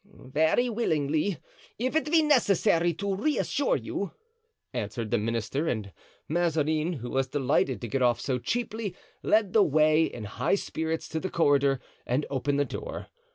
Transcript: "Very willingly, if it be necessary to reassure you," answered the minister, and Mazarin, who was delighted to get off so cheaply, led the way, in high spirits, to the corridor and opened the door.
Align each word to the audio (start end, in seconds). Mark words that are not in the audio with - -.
"Very 0.15 0.67
willingly, 0.67 1.37
if 1.77 1.95
it 1.95 2.11
be 2.11 2.23
necessary 2.23 2.91
to 2.95 3.13
reassure 3.15 3.75
you," 3.75 4.13
answered 4.73 5.11
the 5.11 5.19
minister, 5.19 5.67
and 5.67 5.93
Mazarin, 6.27 6.93
who 6.93 7.11
was 7.11 7.27
delighted 7.27 7.79
to 7.81 7.87
get 7.87 8.01
off 8.01 8.19
so 8.19 8.39
cheaply, 8.39 8.95
led 9.21 9.53
the 9.53 9.61
way, 9.61 10.05
in 10.05 10.23
high 10.23 10.55
spirits, 10.55 11.07
to 11.09 11.19
the 11.19 11.29
corridor 11.29 11.79
and 12.07 12.25
opened 12.31 12.57
the 12.59 12.65
door. 12.65 13.09